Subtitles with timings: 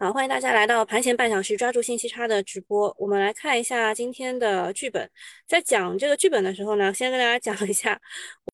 [0.00, 2.94] 好，欢迎大家来到盘前半小时抓住信息差的直播。
[2.96, 5.10] 我们来看一下今天的剧本。
[5.44, 8.00] 在讲这个剧本的时候呢，先跟大家讲一下，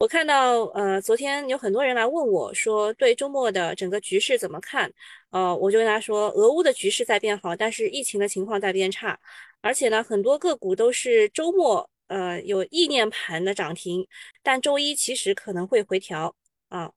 [0.00, 4.90] 我看到呃，昨天有很多人来问我说，对周末的整个局势怎么看？
[5.32, 9.18] 呃，我就跟他说，俄乌的局势在变好，但是疫情的情况在变差，
[9.60, 14.06] 而且呢，很多个股都是周末呃有意念盘的涨停，
[14.42, 16.34] 但周一其实可能会回调
[16.70, 16.90] 啊。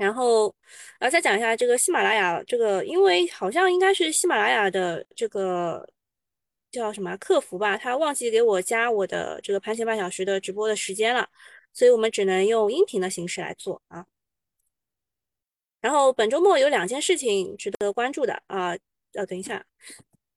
[0.00, 0.54] 然后，
[0.98, 5.86] 呃，再讲一下这个喜马拉雅，这个因为好像应该是喜马拉雅的这个
[6.70, 11.28] 叫什么客服吧，他忘记给我加我的这个盘前半小时的直播的时间了，
[11.74, 14.06] 所以我们只能用音频的形式来做啊。
[15.82, 18.70] 然后本周末有两件事情值得关注的啊，
[19.12, 19.66] 呃，等一下，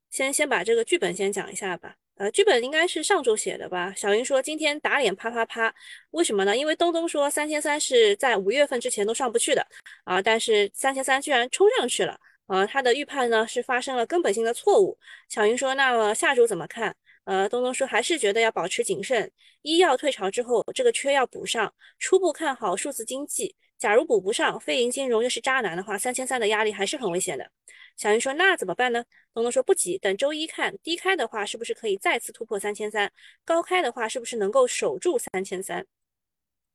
[0.10, 1.96] 先先把这个剧本先讲一下吧。
[2.16, 3.92] 呃，剧本应该是上周写的吧？
[3.96, 5.74] 小云说今天打脸啪啪啪，
[6.12, 6.56] 为什么呢？
[6.56, 9.66] 因为东东说三千三是在五月份之前都上不去的
[10.04, 14.96] 啊，但是三千三居然冲上去了啊，他的预判呢是发生了根本性的错误。
[15.28, 16.96] 小云说，那么下周怎么看？
[17.26, 19.32] 呃，东东说还是觉得要保持谨慎，
[19.64, 23.56] 医药退潮之后这个缺要补上，初步看好数字经济。
[23.84, 27.52] 假如补不上，非银金融又是渣男的话，三千三的压力还是很危险的。
[27.98, 29.04] 小云说：“那怎么办呢？”
[29.36, 33.12] 东东说：“不急，等周一看低开的话，是不是可以再次突破三千三？
[33.44, 35.86] 高开的话，是不是能够守住三千三？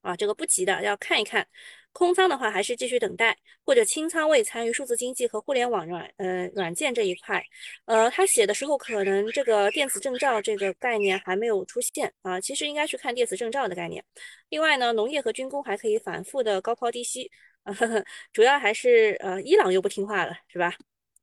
[0.03, 1.49] 啊，这个不急的，要看一看。”
[1.93, 7.45] 空仓的话，还是继续等待，或者清仓位参与数字经济和互联网软呃软件这一块。
[7.87, 14.05] 呃，他写的时候可能这个电子证照这个概念还没有出现啊，其实应该去看电子证照的概念。
[14.49, 17.31] 另外呢，农业和军工还可以反复的高抛低吸，
[17.65, 20.73] 啊、呵 呵主要还是呃伊朗又不听话了，是吧？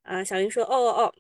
[0.03, 1.16] 啊，小云说哦哦哦。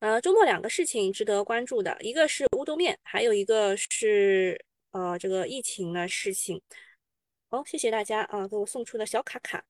[0.00, 6.60] 呃，周末两个事情值得关注的，一个是乌冬面，还有一个是呃这个疫情的事情。
[7.52, 9.62] 好，谢谢大家啊，给我送出的小卡卡。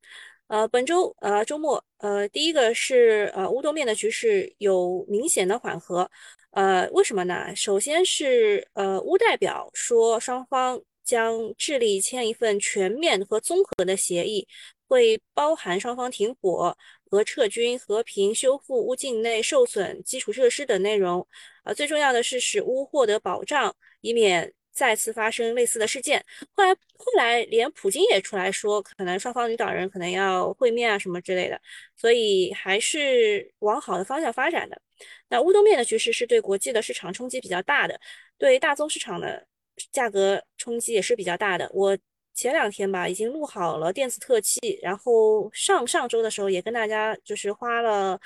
[0.47, 6.09] 呃，本周呃周末呃，第一个是呃乌冬面的局势有明显的缓和。
[6.53, 7.53] 呃，为什么呢？
[7.57, 14.47] 首先是呃乌代表说双方将致力签一份全面和综合的协议，
[14.87, 16.77] 会包含双方停火
[17.11, 21.27] 和撤军、和平修复乌境内受损基础设施等内容。
[21.65, 24.55] 啊，最重要的是使乌获得保障，以免。
[24.73, 26.25] 再次发生类似的事件，
[26.55, 31.61] 后来后来连普京也出来说，可能双方领导人可能要会面啊什么之类的，
[31.95, 34.81] 所以还是往好的方向发展的。
[35.29, 38.01] 那乌冬面的局势是对国际的市场冲击比较大的，
[38.39, 39.47] 对大宗市场的
[39.93, 41.71] 价格冲击也是比较大的。
[41.75, 41.97] 我
[42.35, 48.19] 前两天吧已经录好了电子特气，然后上上周的时候也跟大家就是花了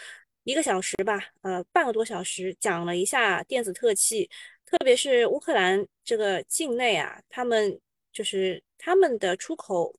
[0.44, 4.30] 一个小时吧，呃半个多小时讲了一下电子特气。
[4.66, 7.80] 特别是乌克兰这个境内啊，他们
[8.12, 9.94] 就是他们的出口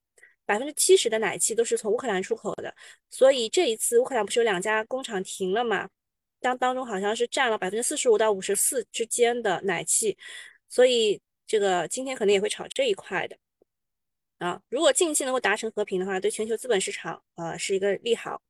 [0.45, 2.73] 百分之七十的奶气都是从乌克兰出口的，
[3.09, 5.89] 所以这一次乌克兰不是有两家工厂停了嘛？
[6.39, 10.17] 当当中好像是占了百分之四十五到五十四之间的奶气，
[10.69, 13.37] 所以这个今天可能也会炒这一块的
[14.37, 14.61] 啊。
[14.69, 18.41] 如果近期能够达成和平的话，对全球资本市场呃是一个利好。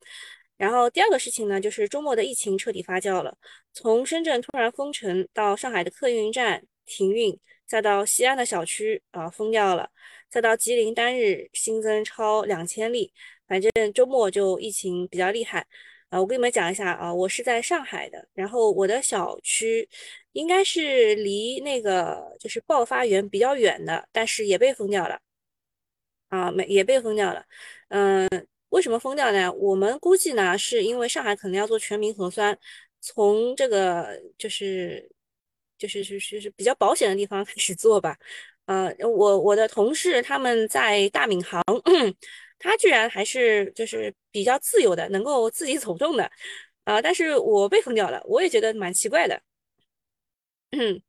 [0.58, 3.38] 然后第二个事情呢，就是周末的疫情彻底发酵了，
[3.74, 9.90] 从深圳突然封城，到上海的客运站停运，再到西安的小区啊封掉了，
[10.30, 13.14] 再到吉林单日新增超两千例，
[13.48, 15.68] 反正周末就疫情比较厉害。
[16.10, 19.88] 啊，我跟你们讲一下啊，我是在上海的，然后我的小区
[20.32, 25.20] 应该是离那个就是爆发源比较远的，但是也被封掉了，
[26.30, 27.46] 啊，没也被封掉了，
[27.90, 28.48] 嗯。
[28.70, 29.52] 为什么封掉呢？
[29.54, 32.58] 我们估计呢，是因为上海可能要做全民核酸，
[33.02, 35.10] 从这个就是
[35.78, 38.18] 就是是是是比较保险的地方 开始做吧。
[38.66, 41.64] 呃，我我的同事他们在大闵行，
[42.60, 46.30] 他居然还是就是比较自由的，能够自己走动的。
[46.84, 49.42] 啊，但是我被封掉了，我也觉得蛮奇怪的。
[50.72, 51.02] 嗯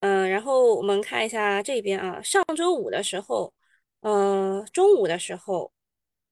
[0.00, 3.52] 嗯，然后我们看一下这边啊，上周五的时候，
[4.00, 5.72] 呃，中午的时候。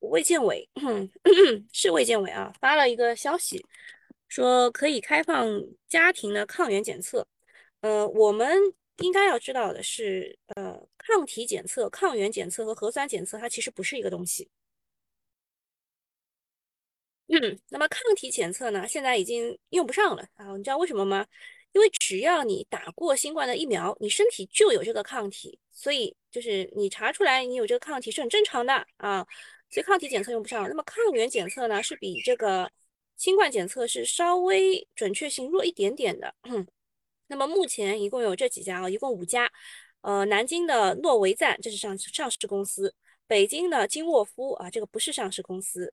[0.00, 0.68] 卫健委
[1.72, 3.64] 是卫健委啊，发了一个消息，
[4.28, 5.46] 说可以开放
[5.88, 7.26] 家庭的抗原检测。
[7.80, 8.56] 呃，我们
[8.98, 14.48] 应该要知道的是，呃，抗体检测、抗原检测和核酸检测它其实不是一个东西。
[17.28, 21.26] 嗯，那么抗体检测呢，现在已经用不上了啊，你知道为什么吗？
[21.72, 29.26] 因为只要你打过新冠的疫苗，你身体就有这个抗体，所以就是你查出来你有这个抗体是很正常的啊。
[29.70, 32.70] 所以抗体检测用不上，那么抗原检测呢，是比这个
[33.16, 36.34] 新冠检测是稍微准确性弱一点点的。
[37.28, 39.50] 那么目前一共有这几家啊，一共五家。
[40.02, 42.88] 呃，南京的诺维赞，这是上上市公司；
[43.26, 45.90] 北京的金沃夫啊，这个不是上市公司；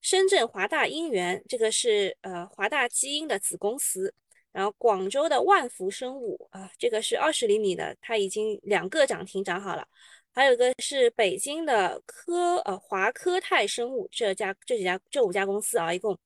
[0.00, 4.14] 深圳华大因源，这个是呃华大基因的子公司。
[4.52, 9.86] 然后广州的万福生物啊，这个是二十厘米的，它已经两个涨停涨好了。
[10.38, 16.16] 还有一个是北京的科呃华科泰生物这家这几家这五家公司啊，一共。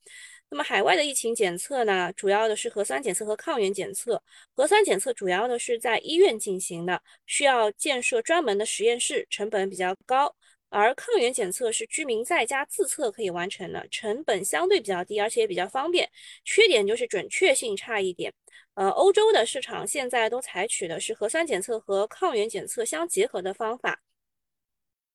[0.51, 4.23] 那么海外的疫情检测呢，主要的是核酸检测和抗原检测。
[4.55, 10.37] 核酸检测主要的是在医院进行的，需要建设专门的实验室，成本比较高。
[10.69, 16.07] 而抗原检测是居民在家自测可以完成的，成本相对比较低，而且也比较方便。
[16.45, 18.31] 缺点就是准确性差一点。
[18.75, 24.03] 呃，欧洲的市场现在都采取的是核酸检测和抗原检测相结合的方法。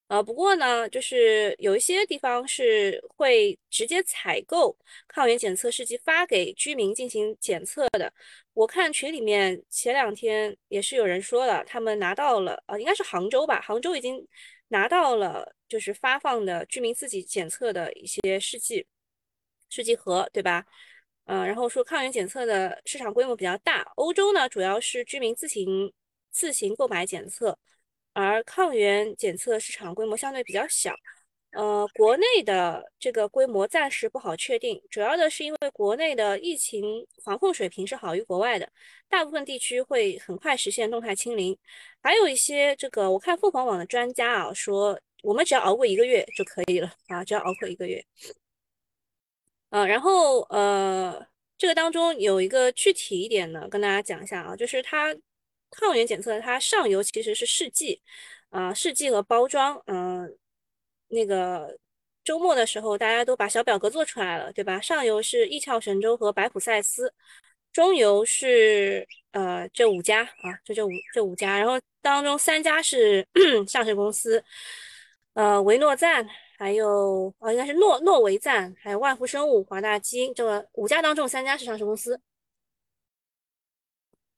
[0.08, 8.14] 呃，不过呢，就是有一些地方是会直接采购抗原检测试剂发给居民进行检测的。
[8.54, 14.26] 我看群里面前两天也是有人说了，他们拿到了，呃，应该是杭州吧，杭州已经
[14.70, 18.88] 拿到了，就是发放的居民自己检测的一些试剂
[19.70, 20.66] 试剂盒，对吧？
[21.28, 25.92] 呃，然后说抗原检测的市场规模比较大，欧洲呢主要是居民自行
[26.32, 27.58] 自行购买检测，
[28.14, 30.96] 而抗原检测市场规模相对比较小。
[31.52, 38.70] 呃，国内的这个规模暂时不好确定，主要的是因为国内的疫情防控水平是好于国外的，
[39.10, 41.58] 大部分地区会很快实现动态清零。
[42.04, 48.06] 还有一些这个，我看凤凰网的专家啊说，我们只要熬过一个月就可以了啊，只要熬过一个月。
[49.70, 51.28] 呃，然后呃，
[51.58, 55.14] 这个当中有一个具体一点呢，跟大家讲一下啊，就是它
[55.72, 58.02] 抗原检测它上游其实是试剂，
[58.50, 60.38] 啊，试剂和包装，嗯，
[61.10, 61.78] 那个
[62.24, 64.80] 周末的时候大家都把小表格做出来了，对吧？
[64.80, 67.14] 上游是亿翘神州和百普赛斯，
[67.74, 73.28] 中游是呃这五家啊，就这五这五家，然后当中三家是
[73.68, 74.44] 上市公司，
[75.34, 76.28] 呃，维诺赞。
[76.58, 82.20] 还有啊，应该是诺诺维赞，还有万福生物、华大基因，这个五家当中三家是上市公司。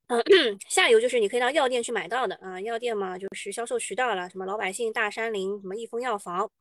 [0.07, 0.21] 嗯，
[0.67, 6.51] 下游就是你可以到药店去买到的啊，药店嘛就是销售渠道了，什么老百姓、大山林、什么益丰药房。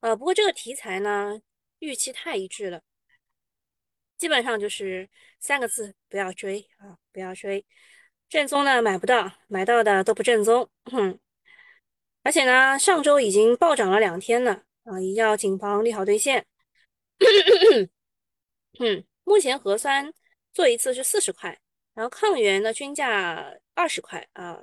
[0.00, 1.40] 呃，不过这个题材呢，
[1.78, 2.82] 预期太一致了，
[4.18, 5.08] 基本上就是
[5.40, 7.64] 三个字：不要追啊，不要追。
[8.28, 10.68] 正宗的买不到，买到的都不正宗。
[12.22, 14.64] 而且呢，上周已经暴涨了两天了。
[14.84, 16.46] 啊，一定要谨防利好兑现。
[18.80, 20.12] 嗯，目前核酸
[20.52, 21.58] 做一次是四十块，
[21.94, 24.58] 然后抗原的均价二十块啊。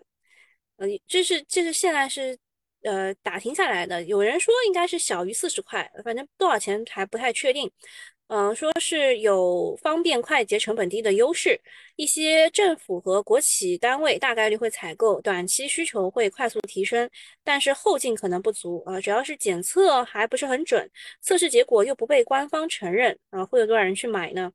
[0.78, 2.38] 呃，这是这是现在是
[2.84, 7.72] 呃打听下来的，有人说应该是小于四十块，反正多少钱还不太确定。
[8.34, 11.60] 嗯，说是有方便快捷、成本低的优势，
[11.98, 17.10] 一些政府和国企单位大概率会采购，短期需求会快速提升，
[17.44, 19.02] 但是后劲可能不足啊。
[19.02, 20.90] 主要是检测还不是很准，
[21.20, 24.50] 测试结果又不被官方承认啊，会有多少人去买呢？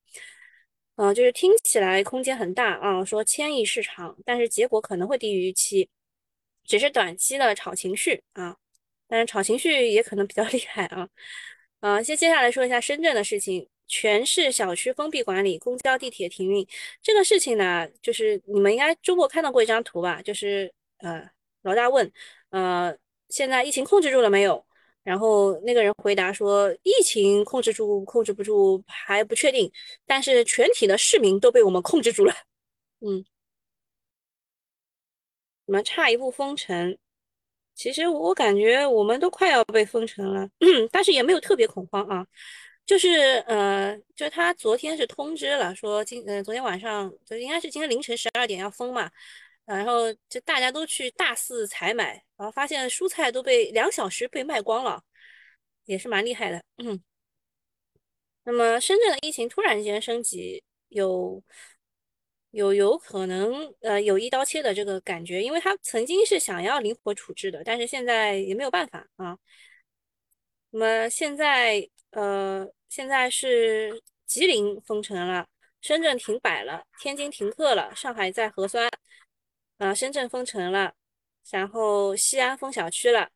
[0.95, 5.87] 啊，就是听起来空间很大啊，说千亿市场，但是结果可能会低于预期，
[6.65, 8.57] 只是短期的炒情绪啊，
[9.07, 11.07] 但是炒情绪也可能比较 厉害啊。
[11.87, 16.67] 啊，先接下来说一下深圳的事情，全市小区封闭管理，公交、地铁停运。
[17.01, 20.21] 这个事情呢，就是你们应该周末看到过一张图吧？
[20.21, 21.31] 就是呃，
[21.63, 22.13] 老大问，
[22.51, 22.97] 呃，
[23.29, 24.67] 现在疫情控制住了没有？
[25.05, 29.71] 然后那个人回答说，疫情控制住，控制不住还不确定，
[30.07, 32.35] 但是全体的市民都被我们控制住了。
[33.01, 33.25] 嗯，
[35.67, 36.99] 我们差一步封城。
[37.77, 40.49] 其实我感觉我们都快要被封城了，
[40.91, 42.27] 但是也没有特别恐慌啊。
[42.87, 49.11] 就是呃，就他昨天是通知了，说今呃昨天晚上就应该是今天凌晨十二点要封嘛，
[49.67, 55.03] 然后就大家都去大肆采买，然后发现蔬菜都被两小时被卖光了，
[55.85, 56.63] 也是蛮厉害的。
[56.79, 57.03] 嗯。
[58.45, 61.43] 那么深圳的疫情突然间升级，有。
[62.57, 69.39] 有有可能呃有一刀切的这个感觉，因为他曾经是想要灵活处置的，但是现在也没有办法啊。
[70.71, 75.47] 那么现在呃现在是吉林封城了，
[75.83, 78.91] 深圳停摆了，天津停课了，上海在核酸，
[79.77, 80.95] 呃深圳封城了，
[81.51, 83.31] 然后西安封小区了，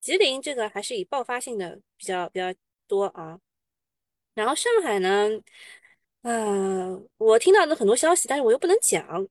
[0.00, 2.54] 吉林这个还是以爆发性的比较比较
[2.86, 3.40] 多啊。
[4.34, 5.30] 然后上海呢？
[6.26, 9.28] 嗯，我听到的很多消息，但是我又不能讲，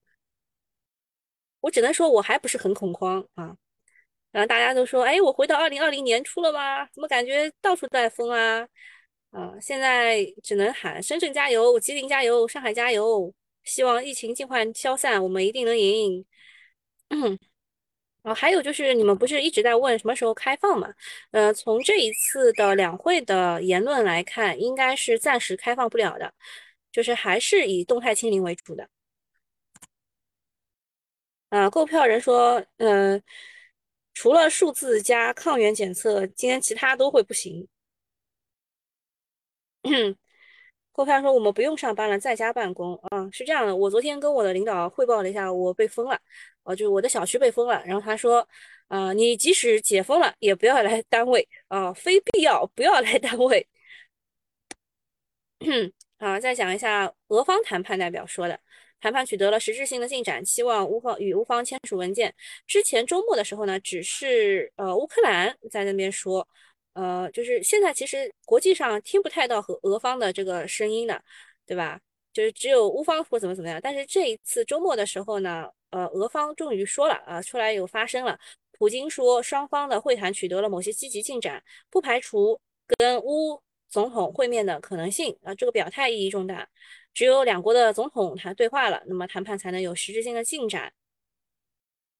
[1.59, 3.57] 我只能说我还不是很恐慌啊。
[4.31, 6.85] 然后大家都说，哎，我回到二零二零年初了吗？
[6.93, 8.65] 怎么感觉到处在封啊？
[9.31, 13.33] 啊，现在只能喊深圳加油，吉林加油，上海加油，
[13.63, 16.25] 希望疫情尽快消散，我们一定能赢。
[17.09, 17.37] 嗯
[18.23, 20.93] 啊，还有就是你们不是一直在问什么时候开放嘛？
[21.31, 26.33] 呃，从这一次的两会的言论来看，应该是暂时开放不了的，
[26.95, 28.89] 就是还是以动态清零为主的。
[31.49, 33.21] 啊，购票人说，嗯，
[34.13, 37.67] 除了数字加抗原检测，今天其他都会不行。
[40.93, 43.75] 购票说我们不用上班了，在家办公啊，是这样的。
[43.75, 46.17] 我昨天跟我的领导汇报了一下，我被封了，
[46.63, 47.83] 啊，就是我的小区被封了。
[47.85, 48.47] 然后他说，
[48.87, 53.67] 啊，你即使解封了，也不要来 单位啊，非必要不要来 单位。
[56.17, 58.59] 啊，再讲一下俄方谈判代表说的，
[58.99, 62.33] 谈判取得了实质性的进展，期望乌方与乌方签署文件。
[62.65, 66.47] 之前周末的时候呢，只是呃乌克兰在那边说。
[66.93, 71.21] 呃，就是现在其实国际上听不太到和俄方的这个声音的，
[71.65, 71.99] 对吧？
[72.31, 73.77] 就是只有乌方说怎么怎么样。
[73.83, 78.39] 但是这一次周末的时候呢，呃，俄方终于说了啊，出来有发声了。
[78.79, 82.57] 普京说双方的会谈取得了某些积极进展，不排除
[82.97, 83.61] 跟乌
[83.95, 85.55] 总统会面的可能性啊。
[85.55, 86.67] 这个表态意义重大，
[87.13, 90.93] 只有两国的总统谈对话了，那么谈判才能有实质性的进展。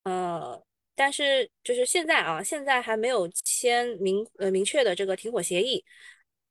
[0.03, 0.63] 呃。
[0.97, 5.83] 但是就是现在啊，现在还没有签明呃明确的这个停火协议，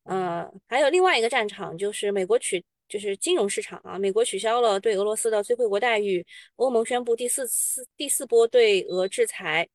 [0.03, 6.23] 呃，还有另外一个战场就是美国取就是金融市场啊，美国取消了对俄罗斯的最惠国待遇，
[6.57, 9.67] 欧盟宣布第四次第四波对俄制裁，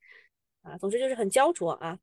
[0.61, 1.97] 啊，总之就是很焦灼啊。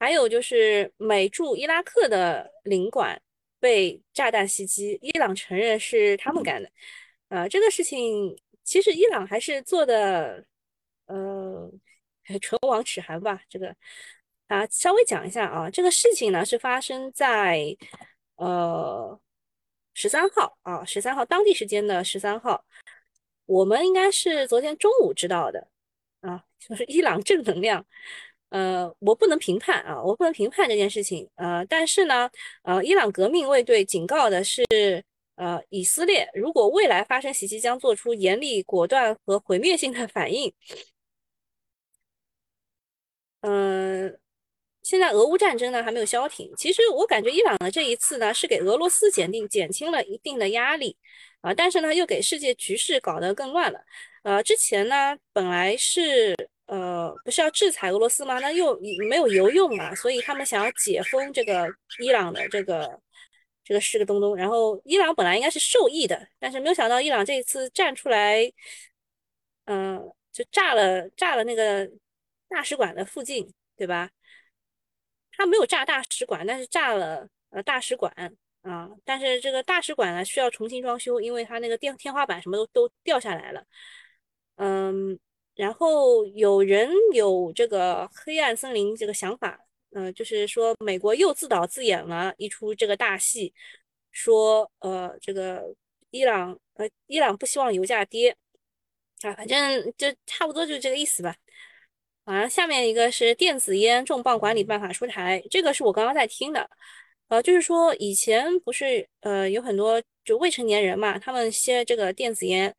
[0.00, 3.20] 还有就是美驻伊拉克的领馆
[3.60, 6.68] 被炸弹袭击，伊朗承认是他们干的，
[7.28, 10.44] 啊，这个事情其实伊朗还是做的。
[11.06, 11.68] 呃，
[12.40, 13.74] 唇亡齿寒吧，这个。
[14.46, 17.76] 啊，稍微讲一下啊，这个事情呢是发生在
[18.36, 19.20] 呃
[19.92, 22.64] 十三号啊，十三号当地时间的十三号，
[23.46, 25.68] 我们应该是昨天中午知道的。
[26.20, 27.84] 啊，就是伊朗正能量，
[28.50, 32.28] 呃，我不能评判啊，我不能评判这件事情，呃，但是呢，
[32.62, 34.64] 呃，伊朗革命卫队警告的是，
[35.36, 40.52] 呃，以色列如果未来发生袭击，将做出严厉、果断和毁灭性的反应。
[43.42, 44.18] 嗯，
[44.82, 46.52] 现在俄乌战争呢还没有消停。
[46.56, 50.96] 其实我感觉伊朗的这一次呢是给俄罗斯减定减轻了一定的压力
[51.40, 53.80] 啊，但是呢又给世界局势搞得更乱了。
[54.24, 56.34] 呃，之前呢本来是
[56.70, 58.38] 呃不是要制裁俄罗斯吗？
[58.38, 63.00] 那又没有油用嘛，所以他们想要解封这个伊朗的这个
[63.64, 64.36] 这个是个东东。
[64.36, 68.50] 然后伊朗本来应该是受益的，但是没有想到伊朗这一次站出来，
[69.64, 69.98] 嗯，
[70.32, 71.90] 就炸了炸了那个。
[72.52, 74.10] 大使馆的附近，对吧？
[75.30, 78.12] 他没有炸大使馆，但是炸了呃大使馆
[78.62, 78.90] 啊。
[79.04, 83.64] 但是这个大使馆呢需要重新装修，因为它那个电天花板什么都都掉下来了。
[84.56, 85.16] 嗯，
[85.54, 89.60] 然后有人有这个黑暗森林这个想法，
[89.92, 93.52] 嗯，就是说美国又自导自演了一出这个大戏，
[94.10, 95.74] 说呃这个
[96.10, 98.36] 伊朗呃伊朗不希望油价跌
[99.22, 101.36] 啊，反正就差不多就这个意思吧。
[102.24, 106.70] 啊，下面一个是电子烟重磅管理办法出台，这个是我刚刚在听的，
[107.28, 112.74] 呃，就是说以前不是呃有很多就未成年人嘛，他们吸这个电子烟，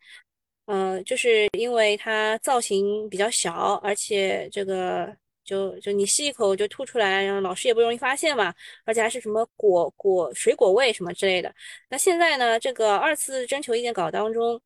[0.71, 5.13] 呃，就是因为它造型比较小，而且这个
[5.43, 8.53] 就就你吸一口就吐出来，然后老师也不容易发现嘛，
[8.85, 11.53] 而且还是什么果果水果味什么之类的。
[11.89, 14.61] 那现在呢，这个二次征求意见稿当中，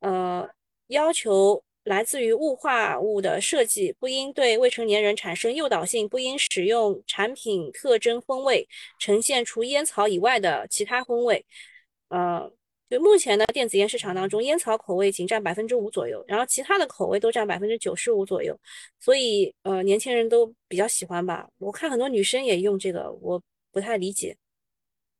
[0.00, 0.48] 呃，
[0.88, 1.62] 要求。
[1.84, 8.68] 来自于雾化物的设计不应对未成年人产生诱导性，不应使用产品特征风味
[9.00, 11.44] 呈现除烟草以外的其他风味。
[12.08, 12.48] 呃，
[12.92, 18.54] 就目前的电子烟市场当中，烟草口味仅占百分之五左右，然后其他的口味都占百分之九十五左右，
[19.00, 21.48] 所以呃，年轻人都比较喜欢吧。
[21.56, 24.36] 我看很多女生也用这个，我不太理解。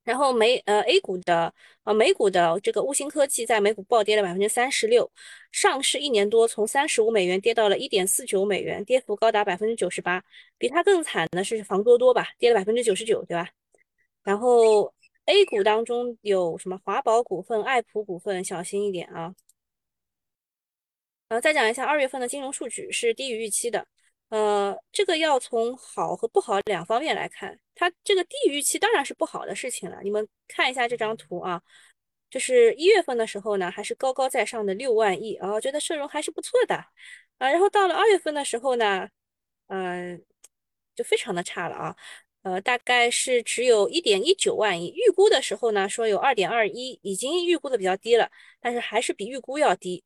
[0.05, 5.11] 然后美呃 A 股的呃美股的这个悟星科技在美股暴跌了百分之三十六，
[5.51, 10.23] 上市一年多从三十五美元跌到了一点四九美元，跌幅高达百分之九十八。
[10.59, 13.49] 比它更惨的是房多多吧，跌了百分之九十九，对吧？
[14.25, 14.93] 然后
[15.27, 19.35] A 股当中有什么华宝股份、爱普股份，小心一点啊。
[21.29, 23.87] 呃，再讲一下二月份的金融数据是低于预期的。
[24.31, 27.59] 呃，这个要从好和不好两方面来看。
[27.75, 30.01] 它这个低于预期当然是不好的事情了。
[30.03, 31.63] 你们看一下这张图啊，
[32.31, 36.75] 就是一月份的时候呢，还是高高在上的六万亿啊，觉得社融还是不错的
[37.39, 37.49] 啊。
[37.51, 39.09] 然后到了二月份的时候呢，
[39.69, 40.23] 嗯，
[40.95, 41.97] 就非常的差了啊。
[42.43, 48.31] 呃，大概是只有一点一九万亿，预估的时候呢说有二点二一，已经预估的比较低了，
[48.61, 50.03] 但是还是比预估要低，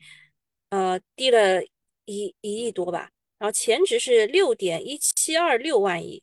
[0.70, 1.62] 呃，低了。
[2.08, 6.22] 一一亿多吧，然后前值是六点一七二六万亿，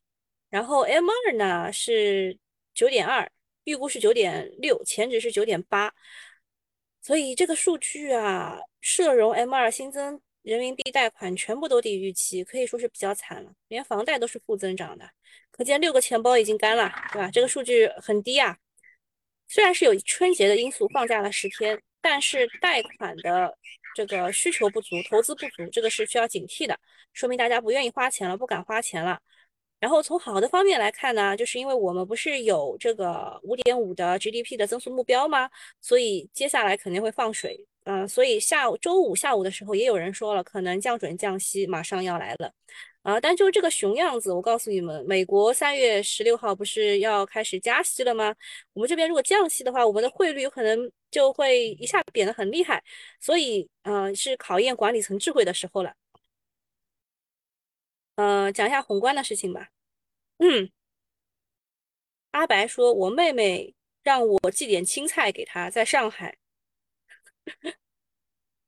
[0.49, 2.39] 然后 M 二呢是
[2.73, 3.29] 九点二，
[3.65, 5.93] 预估是九点六，前值是九点八，
[7.01, 15.09] 所以这个数据啊，社融 M 二新增人民币贷款全部都低于预期，可以说是比较惨了，连房贷都是负增长的，
[15.53, 17.29] 可见六个钱包已经干了，对吧？
[17.31, 18.57] 这个数据很低啊，
[19.47, 23.57] 虽然是有春节的因素放假了十天，但是贷款的。
[23.95, 26.75] 这个需求不足，投资不足，这个是需要警惕的，
[27.13, 29.19] 说明大家不愿意花钱了，不敢花钱了。
[29.79, 35.47] 然后从好的方面来看呢，就是因为我们不是有这个五点五的 GDP 的增速目标吗？
[35.79, 42.51] 所以接下来肯定会放水，嗯，所以下午周五下午的时候，也有人说了，可能降准降息马上要来了。
[43.03, 48.33] 啊，但就这个熊样子，我告诉你们，美国三月十六号不是要开始加息了吗？
[48.71, 52.81] 我们这边如果降息的话，我们的汇率有可能就会一下贬得很厉害，
[53.19, 55.93] 所以，嗯，是考验管理层智慧的时候了。
[58.15, 59.69] 嗯，讲一下宏观的事情吧。
[60.37, 60.71] 嗯，
[62.31, 66.37] 阿白说，我妹妹让我寄点青菜给她，在上海。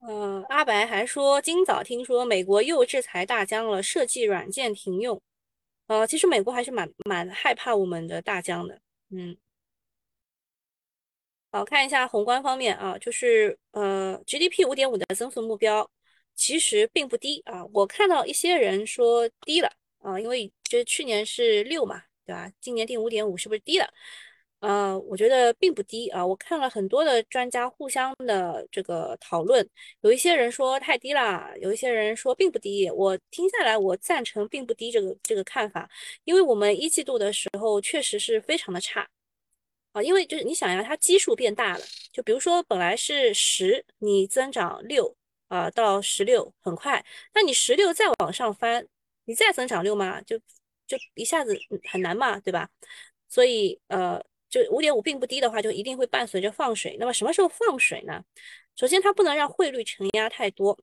[0.08, 5.20] 呃，阿白还说，今早听说美国又制裁大疆了，设计软件停用。
[5.88, 8.80] 呃，其实美国还是蛮蛮害怕我们的大疆的。
[9.10, 9.36] 嗯，
[11.52, 15.90] 好看一下宏观方面啊，就是呃，GDP 五点五的增速目标
[16.36, 17.66] 其实并不低啊。
[17.74, 22.52] 我看到一些人说低了啊，因为就是去年是六嘛，对吧？
[22.62, 23.92] 今年定五点五是不是低了？
[24.66, 26.26] 呃，我觉得并不低啊。
[26.26, 29.68] 我看了很多的专家互相的这个讨论，
[30.02, 32.90] 有一些人说太低了，有一些人说并不低。
[32.90, 35.88] 我听下来，我赞成并不低这个这个看法，
[36.24, 39.08] 因为我们一季度的时候确实是非常的差
[39.94, 40.02] 啊。
[40.02, 45.16] 因为就是你想呀，它基数变大了，就比如说本来是十，你增长六
[45.48, 47.06] 啊到十六很快，
[47.36, 48.88] 那你十六再往上翻，
[49.26, 50.40] 你再增长六嘛，就
[50.88, 51.56] 就一下子
[51.92, 52.68] 很难嘛，对吧？
[53.30, 54.20] 所以呃。
[54.56, 56.96] 就五点五并不低的话，就一定会伴随着放水。
[56.98, 58.24] 那么什么时候放水呢？
[58.78, 60.78] 首先，它不能让汇率承压太多，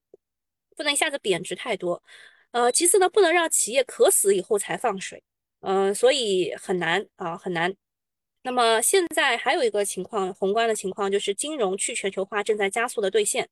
[0.77, 2.03] 不能一下子贬值太多。
[2.51, 5.23] 呃，其次呢，不能让企业渴死以后才放水。
[5.61, 7.75] 嗯，所以很难啊，很难。
[8.43, 13.49] 那么现在还有一个情况，宏观的情况就是金融去全球化正在加速的兑现。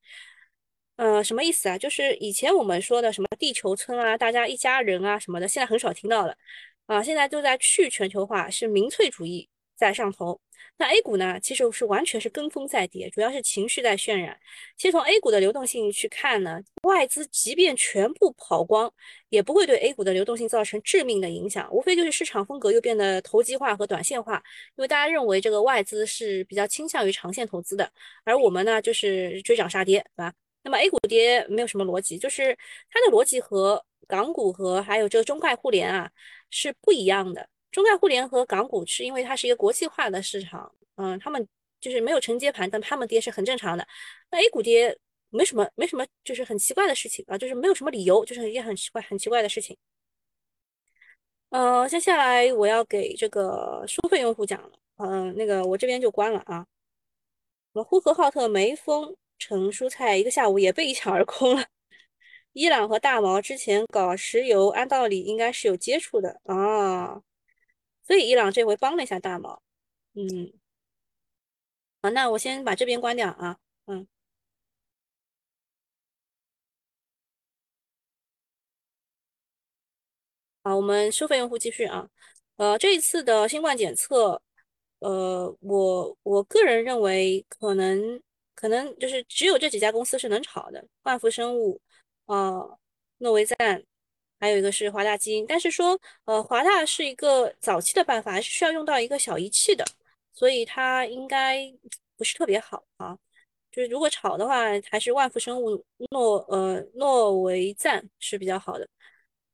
[0.97, 1.77] 呃，什么意思啊？
[1.79, 6.37] 就是以前我们说的什么地球村啊，大家一家人啊什么的，现在很少听到了。
[6.85, 9.49] 啊，现在都在去全球化，是民粹主义。
[9.81, 10.39] 在上头，
[10.77, 11.39] 那 A 股呢？
[11.39, 14.39] 其实是完全是跟风在跌，主要是情绪在渲染。
[14.77, 18.93] 其实从 A 股的流动性去看呢，外资即便全部跑光，
[19.29, 24.35] 也不会对 A 股的流动性造成致命的影响，无非就是市场风格又变得投机化和短线化。
[24.75, 27.91] 因为大家认为这个外资是比较倾向于长线投资的，
[28.23, 30.31] 而我们呢就是追涨杀跌，对吧？
[30.61, 32.55] 那么 A 股跌没有什么逻辑，就是
[32.91, 36.11] 它的逻辑和港股和还有这个中概互联啊
[36.51, 37.49] 是不一样的。
[37.71, 41.47] 中概互联和港股是因为它是一个国际化的市场，嗯，他们
[41.79, 43.87] 就是没有承接盘，但他们跌是很正常的。
[44.29, 44.97] 那 A 股跌
[45.29, 49.77] 没什么，没什么，就是很奇怪的事情啊，就是没有什么理由，就是一件很奇怪、很奇怪的事情。
[51.49, 56.65] 呃，接下来我要给这个收费用户讲了，嗯，那个我这边就关了啊。
[57.73, 61.65] 我们呼和浩特梅峰城蔬菜一个下午也被一抢而空了。
[62.53, 67.21] 伊朗和大毛之前搞石油，按道理应该是有接触的啊。
[68.11, 69.61] 所以伊朗这回帮了一下大忙，
[70.15, 70.51] 嗯，
[72.01, 74.05] 好，那我先把这边关掉啊，嗯，
[80.63, 82.07] 好，我们收费用户继续啊，
[82.57, 84.41] 呃，这一次的新冠检测，
[84.99, 88.21] 呃，我我个人认为可能
[88.53, 91.81] 可能就是只有这几家公司是能炒的，万福生物，
[92.25, 92.77] 呃，
[93.19, 93.83] 诺维赞。
[94.41, 99.85] 还有一个是华大基因，但是说，呃，华大是一个早期的办法，还是需要用到一个小仪器的，
[100.33, 101.71] 所以它应该
[102.17, 103.17] 不是特别好啊。
[103.71, 108.87] 就是如果炒的话，还是万福生物、诺呃诺维赞是比较好的。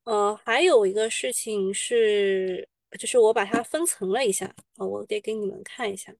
[0.05, 2.67] 呃，还有一个事情是，
[2.99, 4.47] 就是我把它分层了一下
[4.77, 6.13] 啊，我得给你们看一下，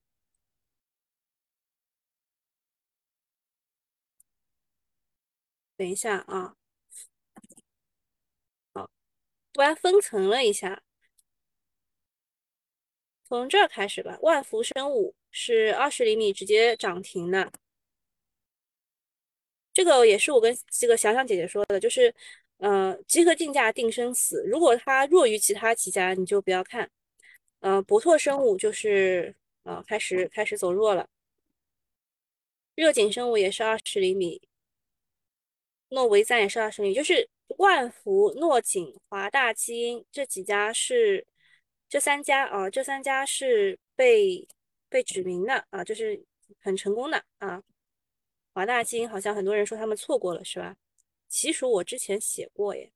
[5.78, 6.56] 等一下啊。
[9.58, 10.84] 我把它分层了一下，
[13.24, 14.20] 从这儿开始吧。
[14.22, 17.52] 万福生物是二十厘米直接涨停的，
[19.74, 22.14] 这个也是我跟这个想想姐姐说的，就是，
[22.58, 24.44] 呃，集合竞价定生死。
[24.46, 26.92] 如果它弱于其他几家，你就不要看。
[27.62, 31.10] 呃，博拓生物就是，呃，开始开始走弱了。
[32.76, 34.40] 热景生物也是二十厘米。
[35.90, 41.26] 诺维赞也是二十厘米，就是万福、诺景、华大基因这几家是
[41.90, 44.48] 这三家啊，这三家是被
[44.90, 46.24] 被指名的啊，就是
[46.60, 47.64] 很成功的啊。
[48.54, 50.76] 华大基因好像很多人说他们错过了，是吧？
[51.30, 52.92] 其实我之前写过耶，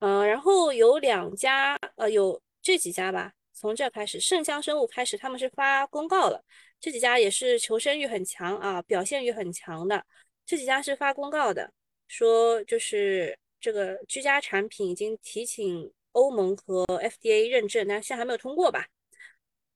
[0.00, 6.44] 嗯，然后有两家，呃，有这几家吧，从这开始，圣香生物开始，他们是发公告了，
[6.80, 10.06] 这几家也是求生欲很强啊，表现欲很强的，
[10.46, 11.72] 这几家是发公告的，
[12.08, 18.86] 说就是这个居家产品已经提请欧盟和 FDA 认证，但现在还没有通过吧？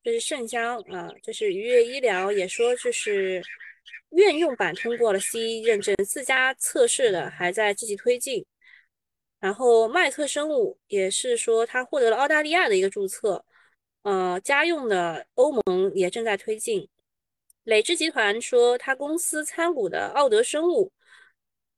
[0.03, 3.43] 这是盛香啊，这是愉悦医疗也说就是。
[4.11, 8.45] 院用版通过了 CE 认证，自家测试的还在积极推进。
[9.41, 13.43] 然后麦克生物也是说，它获得了澳大利亚的一个注册。
[14.03, 16.87] 呃，家用的欧盟也正在推进。
[17.65, 20.93] 磊芝集团说，它公司参股的奥德生物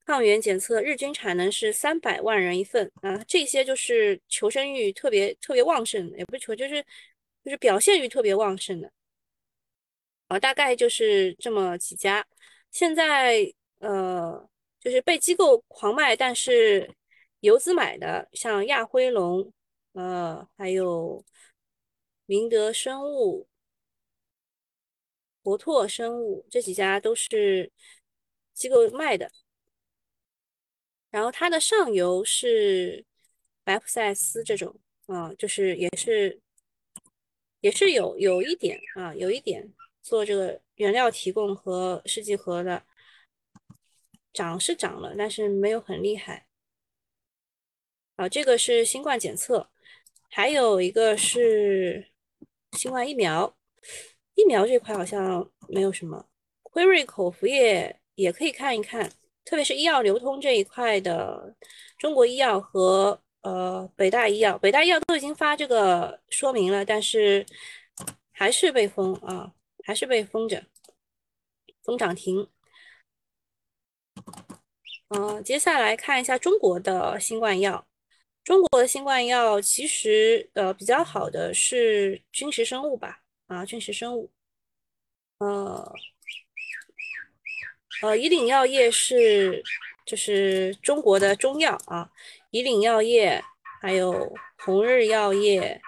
[0.04, 3.16] 抗原检测日均产能是三百万人一份啊。
[3.24, 6.82] 这些就是求生欲特别特别旺盛，也不是求，就是
[7.44, 8.92] 就是表现欲特别旺盛的。
[10.28, 12.26] 啊，大概就是这么几家。
[12.70, 14.48] 现在呃，
[14.80, 16.90] 就是被机构狂卖，但是
[17.40, 19.52] 游资买的，像亚辉龙，
[19.92, 21.24] 呃，还有
[22.26, 23.46] 明德生物、
[25.42, 27.70] 博拓生物这几家都是
[28.54, 29.30] 机构卖的。
[31.14, 33.04] 然后它的上游是
[33.62, 34.74] 白普赛斯这种，
[35.06, 36.40] 啊，就是也是
[37.60, 39.72] 也是有有一点啊，有一点。
[40.02, 42.82] 做这个原料提供和试剂盒的
[44.32, 46.48] 涨是涨了，但是没有很厉害。
[48.16, 49.70] 啊，这个是新冠检测，
[50.28, 52.10] 还有一个是
[52.72, 53.56] 新冠疫苗。
[54.34, 56.28] 疫苗这块好像没有什么。
[56.64, 59.12] 辉瑞口服液也可以看一看，
[59.44, 61.54] 特别是医药流通这一块的
[61.98, 67.44] 中国医药和呃北大医药，北大医药都已经发这个说明了，但是
[68.32, 69.52] 还是被封啊。
[69.86, 70.64] 还是被封着，
[71.82, 72.48] 封涨停。
[75.08, 77.86] 嗯，接下来看一下中国的新冠药。
[78.42, 83.20] 中国的新冠药其实呃比较好的是君实生物吧？
[83.46, 84.32] 啊，君实生物。
[85.40, 85.94] 呃，
[88.02, 89.62] 呃，以岭药业是
[90.06, 92.10] 就是中国的中药啊，
[92.50, 93.42] 以岭药业
[93.80, 95.80] 还有红日药业。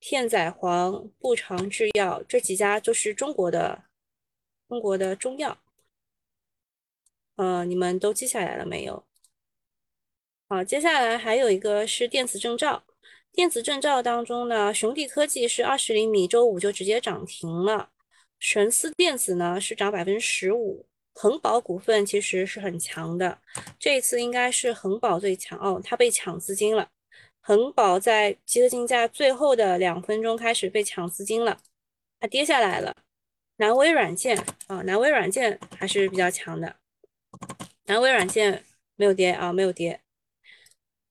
[0.00, 3.82] 片仔癀、步长制药这几家就是中国的
[4.68, 5.58] 中国的中药，
[7.34, 9.04] 呃，你们都记下来了没有？
[10.48, 12.84] 好，接下来还有一个是电子证照，
[13.32, 17.90] 电子证照当中呢，雄地科技是二十厘米，周五就直接涨停了。
[18.38, 20.86] 神思电子呢是涨百分之十五，
[21.20, 23.40] 恒宝股份其实是很强的，
[23.76, 26.88] 这一次应该是恒宝最强哦，它被抢资金了。
[27.40, 31.58] 恒宝在集合竞价最后的两分钟开始被抢资金了，
[32.20, 32.94] 它跌下来了。
[33.56, 36.76] 南威软件啊，南威软件还是比较强的。
[37.86, 40.00] 南威软件没有跌啊，没有跌。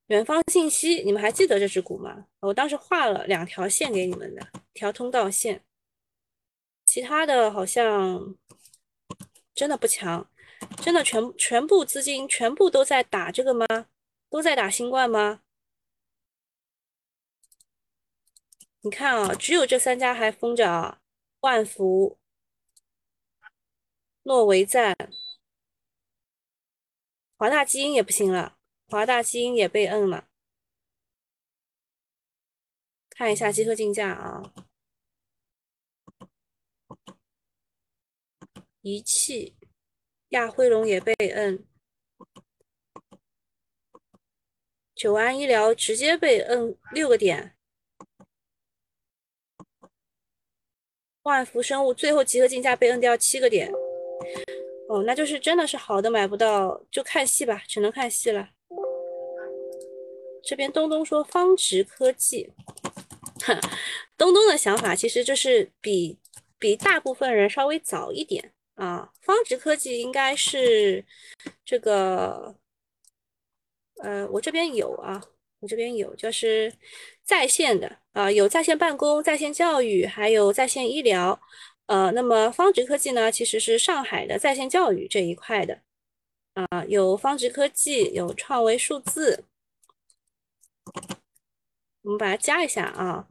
[0.06, 2.28] 远方信息，你们还记得这只股吗？
[2.40, 4.42] 我当时画了两条线给你们的，
[4.72, 5.62] 一条通道线。
[6.86, 8.38] 其他的好像
[9.58, 10.30] 真的不强，
[10.84, 13.66] 真的全全部资金全部都在打这个吗？
[14.30, 15.42] 都在打新冠吗？
[18.82, 21.02] 你看啊，只有这三家还封着啊，
[21.40, 22.20] 万福、
[24.22, 24.96] 诺维赞、
[27.36, 30.28] 华大基因也不行了，华大基因也被摁了。
[33.10, 34.54] 看一下集合竞价啊，
[38.88, 39.54] 仪器、
[40.30, 41.62] 亚辉龙也被摁，
[44.96, 47.58] 九安医疗直接被摁六个点。
[51.24, 53.70] 万福生物最后集合竞价被摁掉七个点，
[54.88, 58.52] 哦，那就是真的是好的买不到，就看戏吧，只能看戏了。
[60.42, 62.54] 这边东东说方直科技，
[64.16, 66.18] 东东的想法其实就是比
[66.58, 69.12] 比大部分人稍微早一点啊。
[69.22, 71.06] 方直科技应该是
[71.66, 72.56] 这个，
[73.98, 75.22] 呃，我这边有啊，
[75.60, 76.74] 我这边有，就是
[77.24, 78.00] 在线的。
[78.14, 81.40] 啊，有在线办公、在线教育，还有在线医疗。
[81.86, 85.82] 呃，那么方直科技呢，其实是上海的在线教育这一块的。
[86.56, 89.46] 啊，有方直科技，有创维数字。
[92.02, 93.28] 我们把它加一下啊，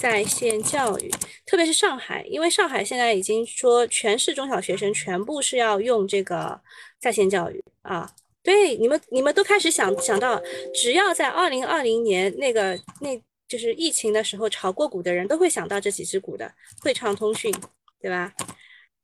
[0.00, 1.10] 在线教育，
[1.46, 6.60] 特别是上海，因为上海现在已经说全市中小学生全部是要用这个
[6.98, 8.10] 在线教育啊。
[8.42, 10.40] 对，你们你们都开始想想到，
[10.74, 17.54] 只要在二零二零年那个那就是疫情的时候炒过股的人，都会想到这几只股的，汇创通讯，
[18.00, 18.32] 对吧？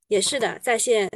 [0.08, 1.10] 也是的，在线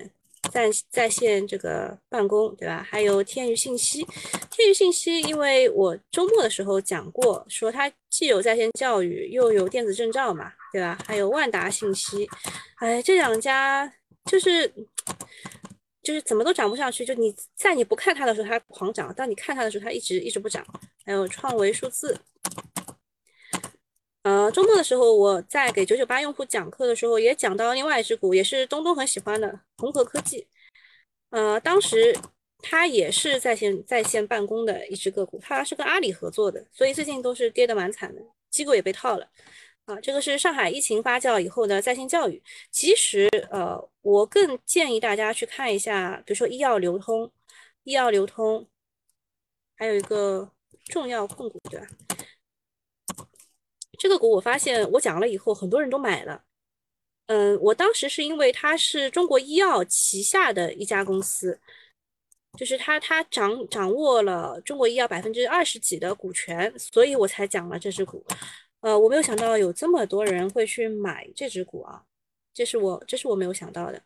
[0.53, 2.87] 在在线这个办公，对吧？
[2.89, 4.07] 还有天娱信息，
[4.51, 10.99] 天娱信息，因为我周末的时候讲过，说它既有在线教育，又有电子证照嘛，对吧？
[11.07, 12.29] 还有万达信息，
[12.77, 13.93] 哎，这两家
[14.25, 14.73] 就是。
[16.03, 20.65] 就是怎么都涨不上去，就你在你不看它的时候它狂涨，当你看它的时候它一直一直不涨。
[21.05, 22.19] 还有创维数字，
[24.23, 30.47] 呃，周末的时候我在给九九八用户讲课的时候也讲到另外一只股，也是东东很喜欢的红河科技。
[31.31, 32.15] 呃，当时
[32.59, 39.27] 它也是在线在线办公的一只个股，它是跟阿里合作的，所以最近都是跌得蛮惨的，机构也被套了。
[39.87, 42.43] 啊，这个是上海疫情发酵以后的在线教育。
[42.71, 47.33] 其实，呃，我更建议大家去看一下，比如说医药流通，
[47.85, 48.69] 医药流通，
[49.77, 50.51] 还有一个
[50.85, 51.87] 重要控股，对吧？
[54.01, 56.43] 这个股我发现我讲了以后，很多人都买了。
[57.27, 61.61] 嗯，我当时是因为它是中国医药旗下的一家公司，
[62.57, 68.25] 就是它它掌掌握了中国医药百分之二十几的股权，所以我才讲了这只股。
[68.81, 72.03] 呃，我没有想到有这么多人会去买这只股啊，
[72.55, 74.03] 这是我这是我没有想到的。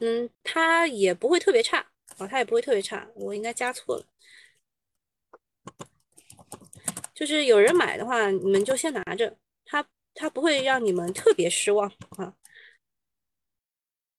[0.00, 1.78] 嗯，它也不会特别差
[2.18, 4.04] 啊，它也不会特别差，我应该加错了。
[7.18, 12.32] 就是有人买的话，你们就先拿着，它它不会让你们特别失望啊。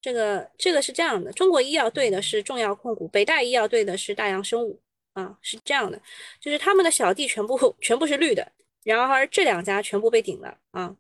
[0.01, 4.81] 这个这个是这样的，中国医药对的是重要控股，北大医药对的是大洋生物。
[5.13, 6.01] 啊，是这样的，
[6.39, 8.51] 就是他们的小弟全部全部是绿的，
[8.83, 10.95] 然而这两家全部被顶了啊。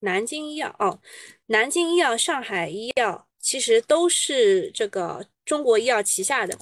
[0.00, 1.00] 南京医药哦，
[1.46, 6.56] 南京医药、上海医药其实都是这个中国医药旗下的。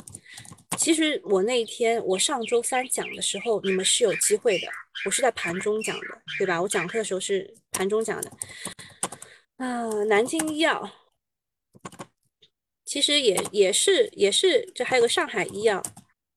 [0.87, 4.69] 其实我那一天我上周三讲的时候，你们是有机会的，
[5.05, 6.63] 我是在盘中讲的，对吧？
[6.63, 8.31] 我讲课的时候是盘中讲的。
[9.57, 10.89] 啊，南京医药。
[12.85, 15.83] 其实也也是也是，这还有个上海医药，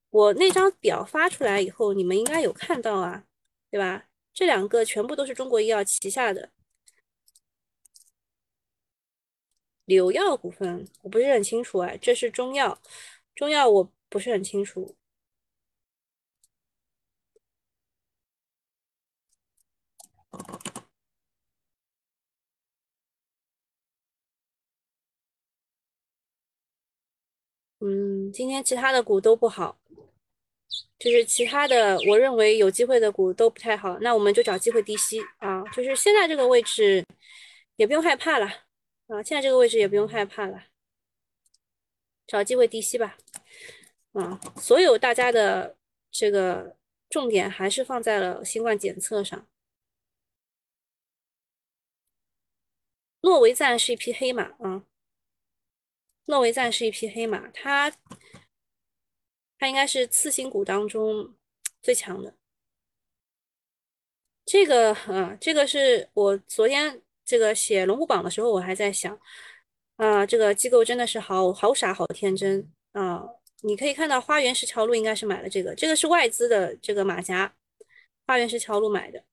[0.10, 3.26] 我那张表发出来以后，你们应该有看到啊，
[3.70, 4.06] 对吧？
[4.34, 6.50] 这两个全部都是中国医药旗下的。
[9.86, 12.82] 柳药股份我不是很清楚哎，这是中药，
[13.36, 14.96] 中药我不是很清楚。
[27.82, 29.80] 嗯，今天其他的股都不好，
[30.98, 37.06] 就是其他的我认为有机会的股都不太好，那我们就找机会低吸啊，就是现在这个位置
[37.78, 38.46] 也不用害怕了
[39.08, 40.66] 啊，现在这个位置也不用害怕了，
[42.28, 43.18] 找机会低吸吧
[44.14, 45.78] 啊，所有大家的
[46.12, 46.76] 这个
[47.10, 49.48] 重点还是放在了新冠检测上，
[53.22, 54.84] 诺维赞是一匹黑马啊。
[56.26, 57.92] 诺维赞是一匹黑马，它
[59.58, 61.36] 它应该是次新股当中
[61.82, 62.36] 最强的。
[64.46, 69.20] 这个啊，这个是我昨天这个写龙虎榜的时候，我还在想
[69.96, 73.39] 啊，这个机构真的是好好傻好天真啊！
[73.62, 77.54] 你可以看到花园石桥路应该是买了这个，这个是外资的这个马甲，
[78.26, 79.24] 花园石桥路买的。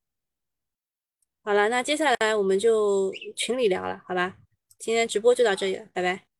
[1.42, 4.36] 好了，那接下来我们就群里聊了，好吧？
[4.78, 6.35] 今天直播就到这里了，拜拜。